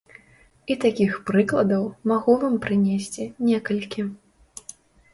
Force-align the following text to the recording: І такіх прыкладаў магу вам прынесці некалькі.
І 0.71 0.77
такіх 0.83 1.19
прыкладаў 1.27 1.85
магу 2.13 2.37
вам 2.47 2.59
прынесці 2.67 3.31
некалькі. 3.51 4.11